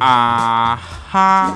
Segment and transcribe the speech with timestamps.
[0.00, 1.54] 啊哈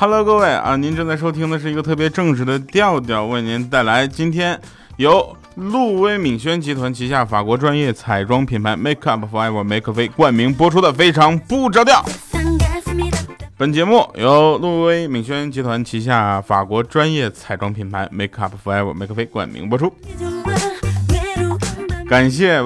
[0.00, 4.60] ，Hello，各位啊，您正在收听的是一个特别正直的调调，为您带来今天
[4.96, 12.04] 由路威敏轩集团旗下法国专业彩妆品牌 Make Up Forever 梅克菲冠名播出的非常不着调。
[13.56, 19.94] 本节目由路威敏轩集团旗下法国专业彩妆品牌 Make Up Forever 梅克菲冠名播出。
[22.08, 22.60] 感谢，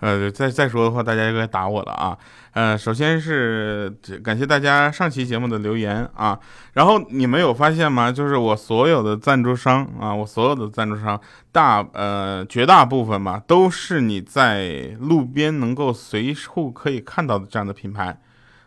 [0.00, 2.16] 呃，再再说的话，大家就该打我了啊。
[2.52, 3.90] 呃，首先是
[4.24, 6.38] 感谢大家上期节目的留言啊。
[6.72, 8.10] 然后你们有发现吗？
[8.10, 11.20] 就是我所有的赞助商啊，我所有的赞助商
[11.52, 18.18] 大呃绝大部分吧，都是你在路边能够随处可以看到的这样的品牌。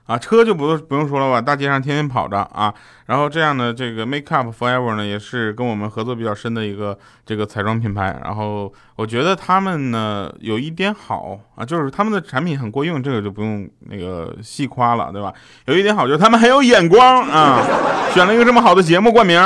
[0.09, 2.73] 啊，车就不不用说了吧，大街上天天跑着啊。
[3.05, 6.97] 然后这样的这个 Make Up Forever 呢，也是跟我们合作比较深的一个
[7.27, 8.19] 这个彩妆品牌。
[8.23, 15.31] 然后我觉得他们呢有一点好啊，就是他们的产品很过用，这个就不用那个细夸了，对吧？
[15.65, 17.63] 有一点好就是他们很有眼光啊，
[18.11, 19.39] 选了一个这么好的节目冠名。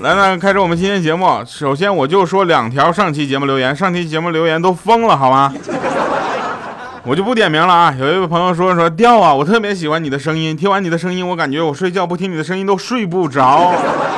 [0.00, 1.44] 来，那开始我们今天节目。
[1.44, 5.52] 首先我就说两条上期节目留言，上期节目留言都疯了，好吗？
[7.08, 7.94] 我就不点名了啊！
[7.96, 13.72] 有一位朋友说说调啊，我特别喜欢你的声音，听完你的声音，我感觉我睡觉不听你的声音都睡不着。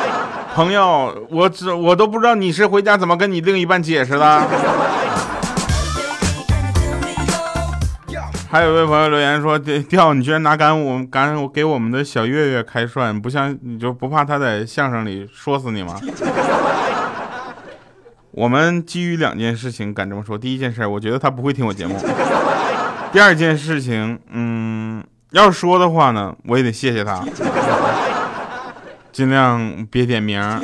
[0.56, 4.42] 朋友，我只我都不知道你是回家怎么跟你另一半解释的。
[8.50, 16.00] 还有一位朋友留言说调，你居然拿敢我敢给我们的小月月开涮，不像你就不怕他在相声里说死你吗？
[18.32, 21.94] 我们基于两件事情敢这么说，第一件事，我觉得他不会听我节目。
[23.10, 27.24] 第二件事情，嗯，要说的话呢，我也得谢谢他，
[29.10, 30.60] 尽量别点名啊。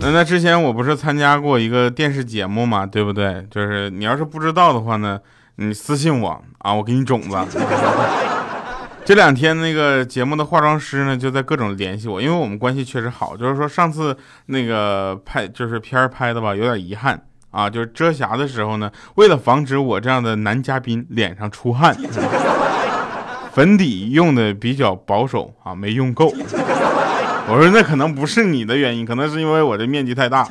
[0.00, 3.46] 那那之前我不是参加过一个电视节目嘛，对不对？
[3.50, 5.18] 就是你要是不知道的话呢，
[5.56, 7.38] 你私信我啊，我给你种子。
[9.04, 13.36] 这两天那个节目的化妆师呢，就在各种联系我，因为我们关系确实好。
[13.36, 14.16] 就是说上次
[14.46, 17.68] 那个拍就是片儿拍的吧，有点遗憾啊。
[17.68, 21.94] 就是遮瑕的时候呢，为了防止我这样的男嘉宾脸上出汗，
[23.52, 26.32] 粉底用的比较保守啊，没用够。
[27.46, 30.44] 我说那可能不是你的原因，可能是因为我这面积太大。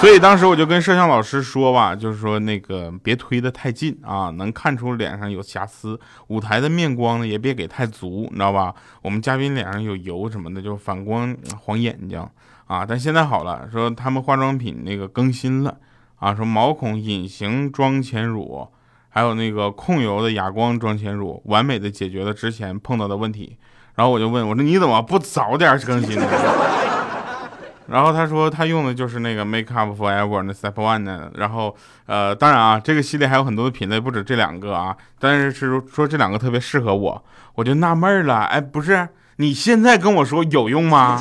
[0.00, 5.98] 所以当时我就跟摄像老师说吧，就是说那个别推得太近啊，能看出脸上有瑕疵。
[6.26, 8.74] 舞台的面光呢也别给太足，你知道吧？
[9.00, 12.20] 我们嘉宾脸上有油什么的，就反光晃眼睛
[12.66, 12.84] 啊。
[12.84, 15.76] 但现在好了，说他们化妆品那个更新了
[16.16, 18.66] 啊，说毛孔隐形妆前乳，
[19.08, 23.56] 还有那个控油的哑光妆前乳，完美的解决了之前碰到的问题。
[23.94, 26.26] 然后我就问我说你怎么不早点更新呢？
[27.88, 31.76] 然后他说他用的就是那个 Make Up Forever 那 Step One 的，然后
[32.06, 37.22] 呃，当然啊，这个系列还有很多的品类，不止这两个啊，但是是说这两个特别适合我，
[37.56, 41.20] 我就纳闷了，哎，不是，你现在跟我说有用吗？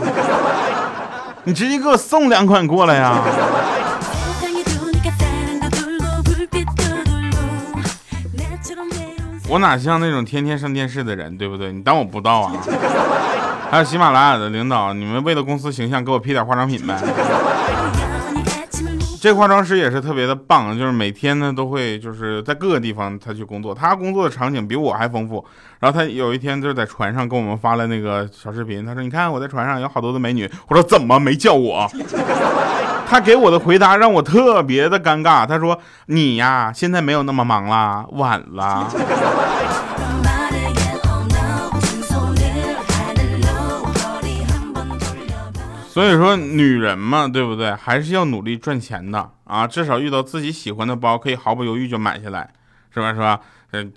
[1.44, 3.20] 你直接给我送两款过来呀！
[9.52, 11.74] 我哪像那种天天上电视的人，对不对？
[11.74, 12.54] 你当我不知道啊？
[13.70, 16.98] 还有喜马拉雅的领导，你们为了公司形象，给我批点化妆品呗。
[19.20, 25.46] 这化妆师也是特别的棒，就是每天呢都会就是在各个地方他去工作，他工作的场景比我还丰富。
[25.80, 31.92] 然后他有一天就是在船上给我们发了那个小视频，他说：“你看我在船上有好多的美女。”我说：“怎么没叫我？”
[33.12, 35.46] 他给我的回答让我特别的尴尬。
[35.46, 35.78] 他说
[36.08, 38.88] ：“你呀，现在没有那么忙了，晚了。”
[45.90, 47.76] 所以说，女人嘛，对不对？
[47.76, 49.68] 还是要努力赚钱的啊！
[49.68, 52.50] 至少遇到自己喜欢的包，可以毫不犹豫就买下来，
[52.94, 53.14] 是吧？
[53.14, 53.38] 是吧？
[53.74, 53.92] 嗯，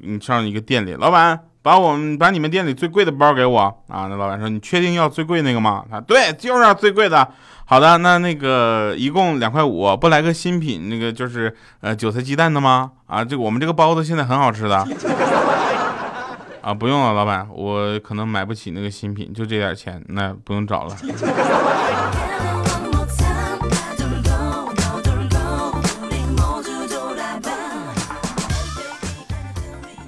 [0.00, 4.08] 你上一个店里，老板，把我们把你们店里最贵的包给我啊！
[4.10, 5.84] 那老板说，你确定要最贵那个吗？
[5.88, 7.28] 他对，就是要最贵的。
[7.72, 12.90] 好的，那那个一共两块五，不来个新品，那个就是呃韭菜鸡蛋的吗？
[13.06, 14.76] 啊，这我们这个包子现在很好吃的。
[16.60, 20.94] 啊，不用了，老板，我可能买不起那个新品，就这点钱，那不用找了。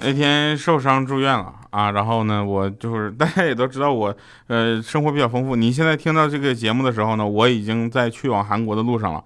[0.02, 4.16] 那天受伤住院了啊，然后呢，我就是大家也都知道我，
[4.46, 5.56] 呃，生活比较丰富。
[5.56, 9.24] 你现在听到这个节目的时候呢，我已经在去往韩国的路上了，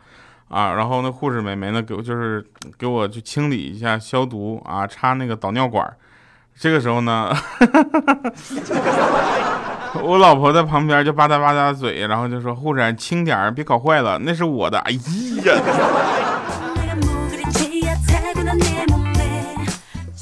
[0.48, 2.42] 啊，然后那护士美眉呢，给我就是
[2.78, 5.94] 给我去清理一下、消毒啊，插那个导尿管。
[6.58, 7.36] 这个时候呢，
[10.02, 14.92] 我老婆在旁边就吧嗒吧嗒嘴，然后就说：“护士轻点别搞坏了，那是我的。”哎
[15.44, 15.52] 呀，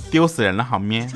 [0.11, 1.08] 丢死人了，好面。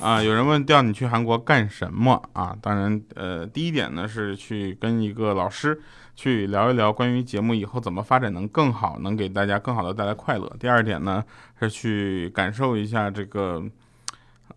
[0.00, 2.56] 啊，有人问调你去韩国干什么啊？
[2.60, 5.80] 当然，呃，第一点呢是去跟一个老师
[6.14, 10.50] 去聊一聊关于节目以后怎么发展能更好，能给大家更好的带来快乐。
[10.60, 11.24] 第二点呢
[11.58, 13.62] 是去感受一下这个，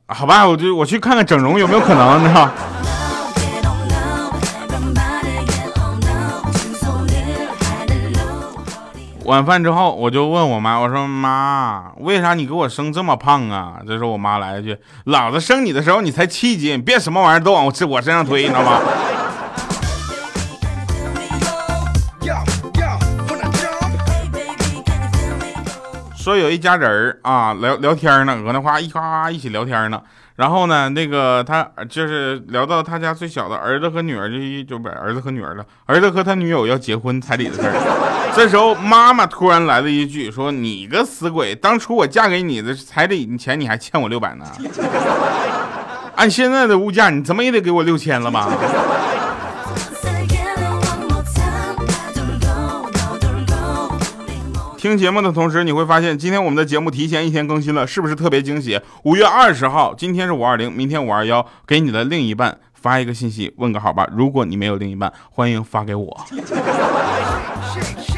[0.08, 2.52] 好吧，我就我去看看整容有没有可能，你知道。
[9.30, 13.76] 晚饭之后，我就问我妈，我说妈，为啥你给我生这么胖啊？
[13.86, 18.82] 这时候我妈来一句，老子生你的时候你才七斤，别什么玩意儿都往我我身上推，你知道吗？
[26.18, 30.02] 说有一家人儿啊，聊聊天呢，搁那哗一哗一起聊天呢。
[30.38, 38.19] 然后呢，那个他就是聊到他家最小的儿子和女儿，就一就不儿子和女儿了，儿子和他女友要结婚彩礼的事儿。
[38.36, 44.46] 这时候妈妈突然来了一句，说：“你个死鬼，当初我嫁给你的彩礼钱你还欠我六百呢，
[46.16, 48.50] 按现在的物价，你怎么也得给我六千了吧？”
[54.78, 58.80] 听节目的同时，你会发现今天我们的节目提前一天更新了，是不是特别惊喜？
[59.04, 64.08] 五月二十号，今天是五二零，明天五二幺，给你的另一半发一个信息，问个好吧。
[64.16, 66.26] 如果你没有另一半，欢迎发给我。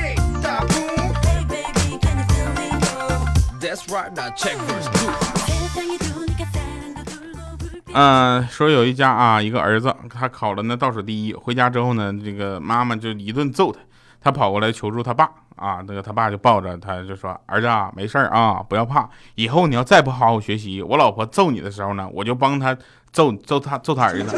[7.93, 13.79] 嗯，说有一家啊，一个儿子他考了那倒数第一，回家之后呢，这个妈妈就一顿揍他，
[14.21, 15.29] 他跑过来求助他爸。
[15.57, 19.07] 啊，那个他爸就抱着他，就说：“儿子啊，没事儿啊，不要怕。
[19.35, 22.75] 以后你要再不好好学习，我老婆揍你的时候呢，我就帮他
[23.11, 24.35] 揍揍他揍他儿子。”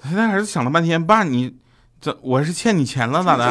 [0.00, 1.54] 他儿子想了半天，爸，你
[2.00, 3.44] 这我是欠你钱了咋的？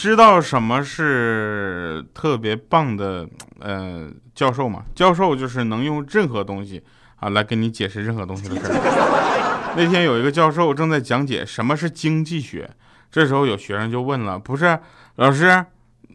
[0.00, 4.84] 知道什么是特别棒的呃教授吗？
[4.94, 6.82] 教授就是能用任何东西。
[7.16, 9.74] 啊，来跟你解释任何东西的事儿。
[9.76, 12.70] 那天有一个教授正在讲解什么是经济学，
[13.12, 14.78] 这时候有学生就问了：“不是
[15.16, 15.66] 老师，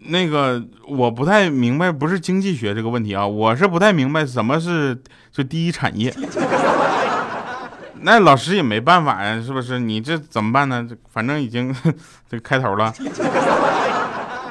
[0.07, 4.99] 那个我不太明白，不是经济学这个问题啊，我是不太明白什么是
[5.31, 6.11] 就第一产业。”
[8.05, 9.79] 那老师也没办法呀，是不是？
[9.79, 10.85] 你这怎么办呢？
[10.87, 11.75] 这反正已经
[12.29, 12.93] 这开头了，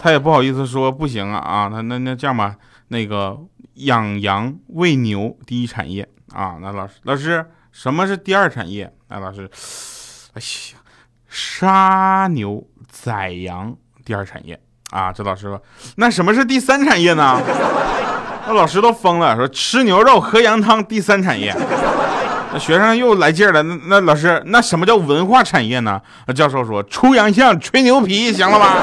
[0.03, 2.57] 他也不好意思说不行啊啊，那那那这样吧，
[2.89, 3.39] 那个
[3.75, 6.09] 养羊喂牛第一产业。
[6.33, 8.93] 啊，那老师，老师，什么是第二产业？
[9.07, 9.49] 那老师，
[10.33, 10.81] 哎呀，
[11.29, 14.61] 杀牛宰羊第二产业
[14.91, 15.13] 啊。
[15.13, 15.63] 这老师说，
[15.95, 17.41] 那什么是第三产业呢？
[18.49, 21.55] 那老师都疯了，说吃牛肉喝羊汤第三产业。
[22.59, 26.01] 学生又来劲了，那那老师，那什么叫文化产业呢？
[26.35, 28.77] 教授说，出洋相吹牛皮，行了吧？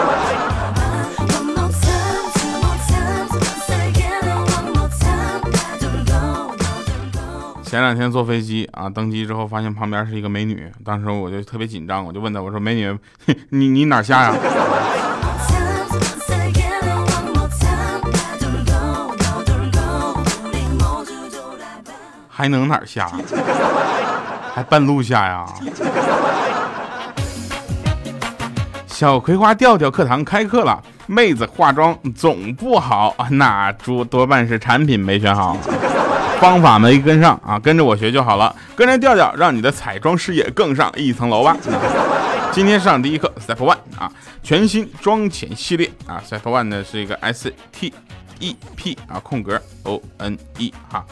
[7.63, 12.93] 前两天坐飞机啊，登机之后发现旁边是一个美女，当时我就特别紧张，我就问她，我说美女，
[13.49, 14.35] 你你哪下呀？
[22.41, 23.07] 还能哪儿下？
[24.55, 25.45] 还半路下呀？
[28.87, 35.55] 小葵花调调课堂开课了，妹子化妆总不好，那猪多半是产品没选好。
[36.39, 38.55] 方法没跟上啊，跟着我学就好了。
[38.75, 41.55] 跟着调调，让你的彩妆事业更上一层楼吧。
[42.51, 46.19] 今天上第一课，Step One 啊，全新妆前系列啊。
[46.27, 47.93] Step One 呢是一个 S T
[48.39, 51.05] E P 啊空格 O N E 哈。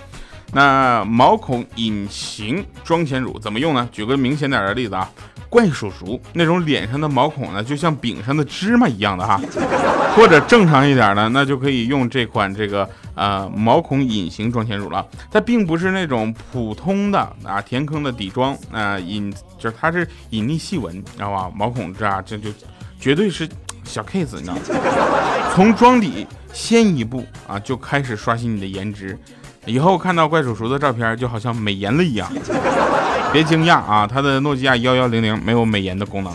[0.54, 3.88] 那毛孔隐形妆前乳怎么用呢？
[3.92, 5.10] 举个明显点的例子啊。
[5.50, 9.42] 怪叔叔那种脸上的毛孔呢，就像饼上的芝麻一样的哈，
[10.16, 15.04] 或者正常一点的，那就可以用这款这个呃毛孔隐形妆前乳了。
[15.32, 21.52] 它并不是那种普通的啊填坑的底妆啊隐，就是它是隐匿细纹，知道吧？
[21.56, 22.52] 毛孔这啊这就
[23.00, 23.50] 绝对是
[23.84, 24.62] 小 case，你知道吗？
[25.56, 29.18] 从妆底先一步啊就开始刷新你的颜值，
[29.66, 32.32] 以后看到怪叔叔的照片就好像美颜了一样。
[33.32, 36.34] 别惊讶啊，他的诺基亚幺幺零零没有美颜的功能，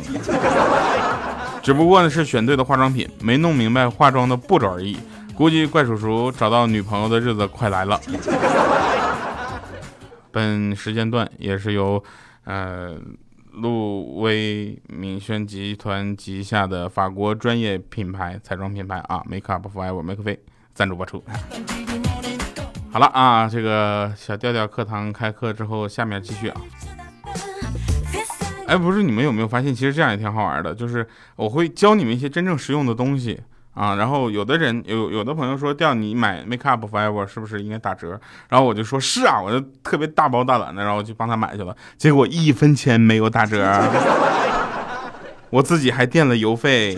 [1.61, 4.97] 只不过呢是选对的化妆品，没弄明白化妆的步骤而已。
[5.35, 8.01] 估计怪叔叔找到女朋友的日子快来了。
[10.31, 12.01] 本时间段也是由
[12.45, 12.95] 呃
[13.51, 20.39] 路威敏轩集团旗下的法国专业品牌彩妆品牌啊，Make Up Forever 麦克菲
[20.73, 21.21] 赞助播出。
[22.95, 26.61] 好了啊，这个小调调课堂开课之后，下面继续啊。
[28.69, 33.41] 哎，不是，你们有没有发现，其实这样也挺好玩的，就是我会教你们一些真正实用的东西
[33.75, 33.97] 啊。
[33.97, 38.11] 然后有的人有有的朋友说，调你买 Make Up Forever 是不是应该打折？
[38.49, 41.75] 然后我就说是啊，我就特别大包大揽的，然后就帮他买去了。
[41.99, 43.83] 结果一分钱没有打折，
[45.51, 46.97] 我自己还垫了邮费。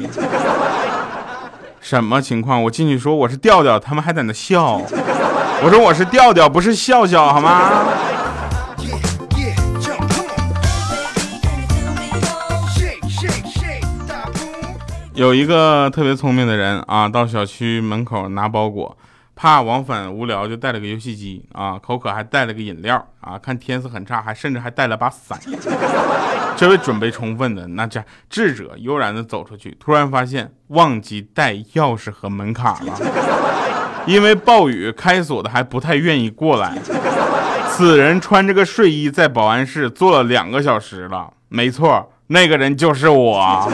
[1.81, 2.63] 什么情况？
[2.65, 4.83] 我进去说我是调调，他们还在那笑。
[5.63, 7.71] 我说我是调调，不是笑笑，好吗？
[15.15, 18.95] 有一个特别聪明的人啊，到小区门口拿包裹，
[19.35, 25.41] 怕往返无聊，就带了个游戏机啊，口渴还带了个饮料啊，看天色很差，还甚至还带了把伞。
[26.55, 33.56] 这位准备充分的那这智者悠然的走出去，突然发现忘记带钥匙和门卡了。
[34.07, 36.73] 因为暴雨，开锁的还不太愿意过来。
[37.69, 41.29] 此人穿着个睡衣在保安室坐了两个小时了。
[41.49, 43.71] 没错，那个人就是我。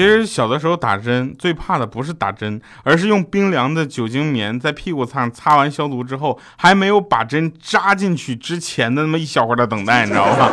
[0.00, 10.48] 其实小的时候打针最怕的不是打针，而是用冰凉的酒精棉在屁股上擦完消毒之后，还没有把针扎进去之前的那么一小会儿的等待，你知道吗？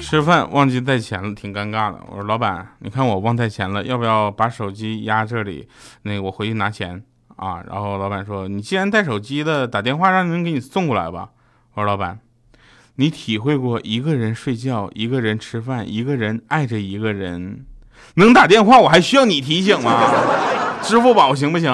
[0.00, 1.98] 吃饭忘记带钱了，挺尴尬的。
[2.08, 5.68] 我说老板，你看我忘带钱了，要不要把手机压这里？
[6.02, 7.02] 那个我回去拿钱。
[7.40, 11.30] 啊，然后老板说：“你既然带手机的，打电话让人给你送过来吧。”
[11.72, 12.18] 我说：“老板，
[12.96, 17.64] 你体会过一个人睡觉、一个人吃饭、一个人爱着一个人，
[18.16, 20.02] 能打电话我还需要你提醒吗？
[20.82, 21.72] 支付宝行不行？”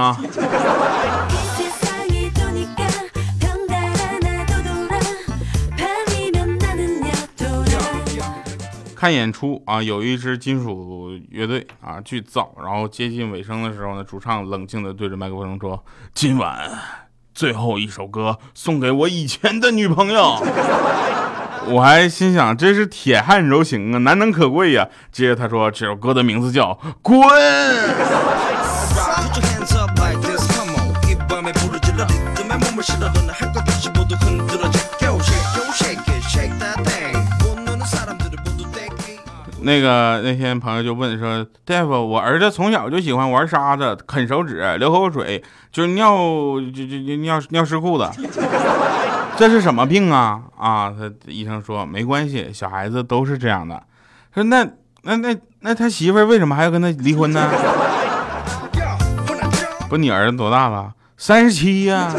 [8.97, 12.49] 看演出啊，有一支金属乐队啊，巨燥。
[12.61, 15.85] 然后接近尾声的时候呢，主唱冷静的对着麦克风说
[16.15, 16.59] ：“今晚
[17.35, 20.43] 最后一首歌送给我以前的女朋友。
[21.69, 24.89] ”我还心想这是铁汉柔情啊，难能可贵呀。
[25.13, 26.73] 接着他说这首歌的名字叫
[27.03, 27.21] 《滚》。
[39.67, 45.43] 那个那天朋友就问说：“大夫，我儿子从小就喜欢玩沙子、啃手指、流口水，
[45.73, 48.09] 就是尿就就就尿尿湿裤子，
[49.37, 53.83] 这是什么病啊？”啊，他医生说没关系，小孩子都是这样的。
[54.33, 54.65] 说那
[55.03, 57.51] 那那那他媳妇为什么还要跟他离婚呢？
[59.91, 60.93] 不，你儿子多大了？
[61.17, 62.15] 三十七呀。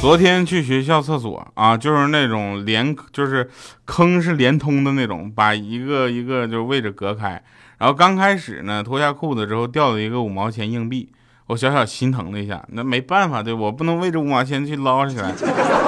[0.00, 3.50] 昨天去学校厕所啊，就是那种连，就是
[3.84, 7.42] 坑是连通的那种，把一个一个就是位置隔开。
[7.78, 11.12] 然后刚开始呢，脱下裤子之后掉了一个五毛钱硬币，
[11.48, 12.64] 我小小心疼了一下。
[12.68, 15.34] 那没办法，对我不能为这五毛钱去捞起来。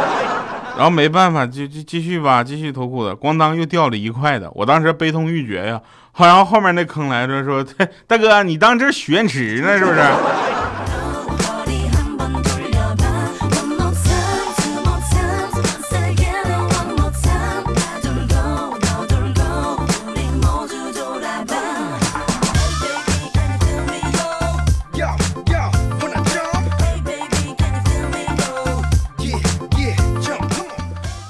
[0.76, 4.50] 然后没办法，就就继续吧，继续脱裤子，咣当又掉了一块的。
[4.54, 5.80] 我当时悲痛欲绝呀，
[6.12, 7.64] 好像后面那坑来着，说
[8.06, 10.00] 大哥，你当这是许愿池呢，是不是？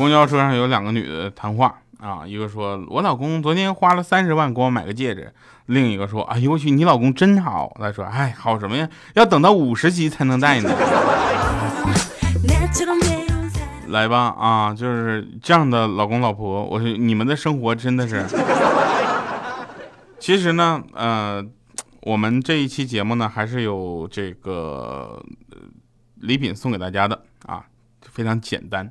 [0.02, 5.32] 公交车上有两个女的谈话啊，一个说：“我老公昨天花了三十万给我买个戒指。”
[5.66, 8.88] 另一个说：“哎呦我去，你老公真好。”他说：“哎，好什么呀？
[9.14, 10.68] 要等到五十级才能戴呢。
[13.86, 18.24] ”来吧啊，就是这样的老公老婆，我说你们的生活真的是。
[20.18, 21.46] 其实呢，呃，
[22.00, 25.24] 我们这一期节目呢，还是有这个
[26.16, 27.64] 礼品送给大家的啊，
[28.10, 28.90] 非常简单。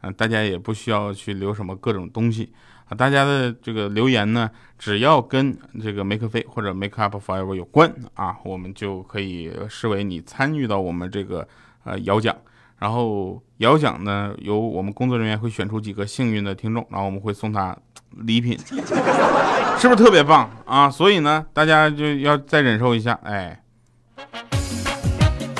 [0.00, 2.52] 啊，大家也不需要去留什么各种东西
[2.88, 11.46] 啊，大家的这个留言呢，只要跟这个 Make a Fee 或者 Make Up Forever 有关啊，我们就可以视为你参与到我们这个
[11.84, 12.34] 呃摇奖。
[12.78, 17.76] 然后摇奖呢，由我们工作人员会选出几个幸运的听众，然后我们会送他
[18.18, 18.56] 礼品，
[19.76, 20.88] 是不是特别棒啊？
[20.88, 23.18] 所以呢，大家就要再忍受一下。
[23.24, 23.60] 哎，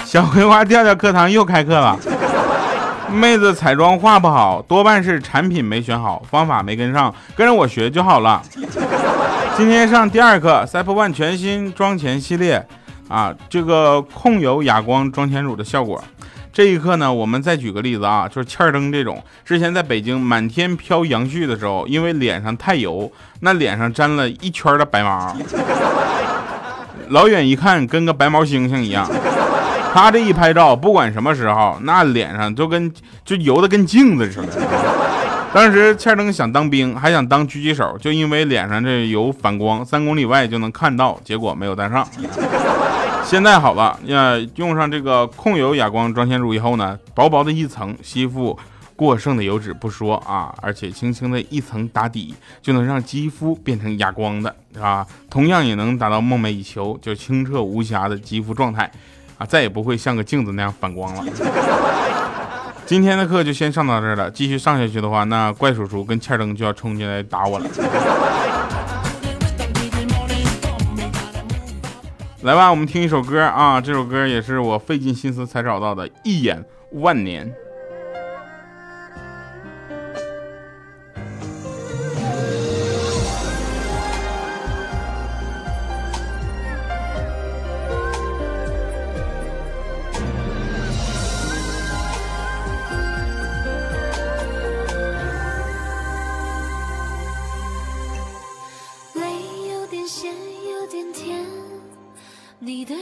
[0.04, 1.98] 小葵花调调课堂又开课了。
[3.10, 8.42] 妹子彩妆画不好，多半是产品没选好，方法没跟上，跟着我学就好了。
[9.56, 12.64] 今天上第二课，Cyber One 全新妆前系列
[13.08, 16.02] 啊，这个控油哑光妆前乳的效果。
[16.52, 23.10] 这一课呢，我们再举个例子啊，就是欠儿灯这种，之前在北京满天飘杨絮的时候，因为脸上太油，
[23.40, 25.34] 那脸上沾了一圈的白毛，
[27.08, 29.08] 老远一看跟个白毛猩猩一样。
[29.92, 32.92] 他这一拍照，不管什么时候，那脸上就跟
[33.24, 34.68] 就油的跟镜子似的。
[35.52, 42.06] 当时欠灯想当兵，还想当狙击手，就因为脸上这有反光，三公里外就能看到，结果没有当上。
[43.24, 48.58] 现在好了，呀，用上这个控油哑光妆前乳以后呢，薄薄的一层吸附
[48.94, 55.06] 过剩的油脂不说啊，而且轻轻的一层打底，就能让肌肤变成哑光的，是吧？
[55.30, 58.90] 同样也能达到梦寐以求，就清澈无瑕的肌肤状态。
[59.38, 61.24] 啊，再也不会像个镜子那样反光了。
[62.84, 67.66] 今天的课就先上到这儿了，继续上下去的话，那怪叔叔跟欠灯就要冲进来打我了。
[72.42, 77.46] 来吧，我们听一首歌啊，这首歌也是我费尽心思才找到的，《一眼万年》。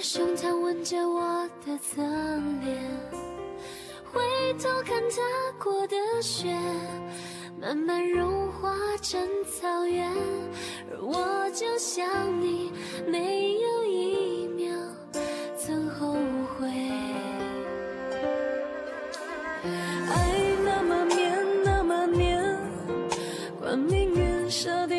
[0.09, 2.81] 胸膛吻着我的侧脸
[4.05, 4.23] 回
[4.53, 5.17] 头看踏
[5.59, 6.57] 过的雪
[7.61, 8.71] 慢慢融化
[9.03, 10.09] 成草原。
[10.93, 12.07] 而我就像
[12.41, 12.71] 你
[13.09, 14.73] 没有一秒
[15.59, 16.15] 曾后
[16.57, 16.69] 悔。
[19.65, 22.57] 爱那么绵那么黏
[23.59, 24.96] 管命运设定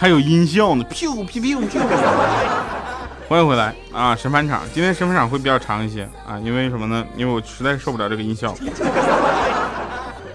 [0.00, 1.78] 还有音效呢，噗噗噗噗！
[3.28, 4.62] 欢迎回来啊，神返场。
[4.72, 7.04] 今天神返场会比较长一些啊，因为什么呢？
[7.16, 8.54] 因为我实在受不了这个音效。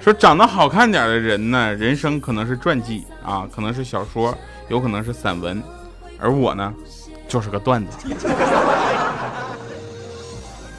[0.02, 5.64] 说长得好看点的人呢，人生可能是传记啊，可能是小说，有可能是散文，
[6.20, 6.74] 而我呢，
[7.30, 8.14] 就是个段子。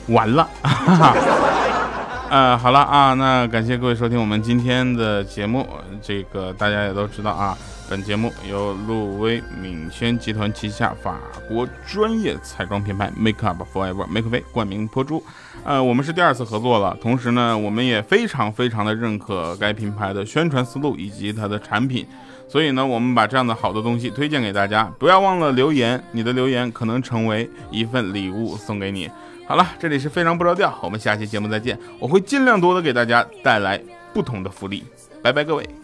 [0.09, 0.47] 完了，
[2.29, 5.67] 呃，好了啊，那感谢各位收听我们今天的节目，
[6.03, 7.57] 这个大家也都知道啊。
[7.89, 15.23] 本节目由路威敏轩集团旗下法国专业彩妆品牌 Make Up Forever Make 菲冠名播出。
[15.65, 22.07] 呃，我们是第二次合作了，同时呢，我们也非常非常的认可该品牌的宣传思路以及它的产品，
[22.49, 24.91] 所以呢，我们把这样的好的东西推荐给大家。
[24.99, 29.11] 不要忘了留言，你的留言可能成为一份礼物送给你。
[29.47, 33.79] 好了，这里是非常不着调，我们下期节目再见，我会尽量多的给大家带来
[34.15, 34.83] 不同的福利。
[35.23, 35.84] 拜拜，各位。